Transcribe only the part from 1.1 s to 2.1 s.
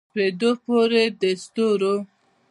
د ستورو